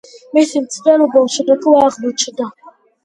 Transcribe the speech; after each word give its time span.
მისი 0.35 0.61
მცდელობა 0.63 1.21
უშედეგო 1.27 1.75
აღმოჩნდა. 1.83 2.49